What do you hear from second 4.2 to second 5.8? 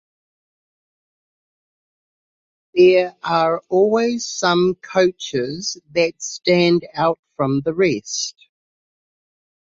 some coaches